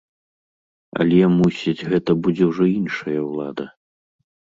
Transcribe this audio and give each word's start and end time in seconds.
Але, 1.03 1.19
мусіць, 1.39 1.87
гэта 1.91 2.11
будзе 2.23 2.43
ўжо 2.53 2.63
іншая 2.79 3.19
ўлада. 3.27 3.65